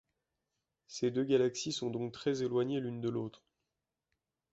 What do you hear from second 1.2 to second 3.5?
galaxies sont donc très éloignées l'une de l'autre.